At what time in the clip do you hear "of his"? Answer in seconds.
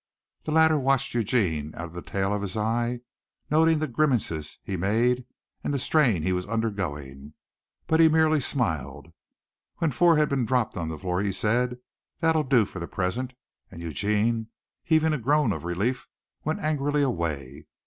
2.33-2.57